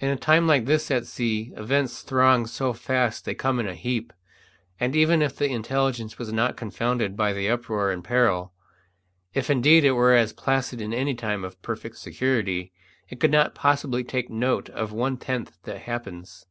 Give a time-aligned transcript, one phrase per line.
[0.00, 3.76] In a time like this at sea events throng so fast they come in a
[3.76, 4.12] heap,
[4.80, 8.52] and even if the intelligence were not confounded by the uproar and peril,
[9.34, 12.72] if indeed it were as placid as in any time of perfect security,
[13.08, 16.44] it could not possibly take note of one tenth that happens.